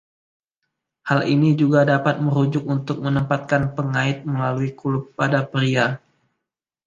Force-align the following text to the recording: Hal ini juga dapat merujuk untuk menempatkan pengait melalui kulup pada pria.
Hal 1.09 1.21
ini 1.33 1.49
juga 1.61 1.79
dapat 1.91 2.15
merujuk 2.25 2.63
untuk 2.75 2.97
menempatkan 3.05 3.63
pengait 3.77 4.17
melalui 4.31 4.71
kulup 4.81 5.05
pada 5.19 5.39
pria. 5.53 5.87